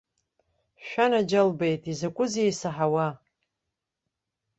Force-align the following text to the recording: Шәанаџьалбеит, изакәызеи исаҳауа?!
Шәанаџьалбеит, 0.87 1.83
изакәызеи 1.91 2.49
исаҳауа?! 2.51 3.07